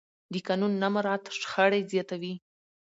د 0.33 0.33
قانون 0.47 0.73
نه 0.81 0.87
مراعت 0.93 1.23
شخړې 1.41 1.81
زیاتوي 1.91 2.33